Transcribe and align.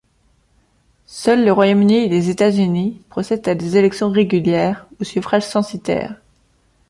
Seuls 1.05 1.45
le 1.45 1.53
Royaume-Uni 1.53 1.93
et 1.97 2.07
les 2.09 2.31
États-Unis 2.31 3.03
procèdent 3.09 3.47
à 3.47 3.53
des 3.53 3.77
élections 3.77 4.09
régulières, 4.09 4.87
au 4.99 5.03
suffrage 5.03 5.43
censitaire. 5.45 6.15